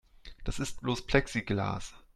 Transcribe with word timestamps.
Das 0.45 0.57
ist 0.57 0.81
bloß 0.81 1.05
Plexiglas. 1.05 1.93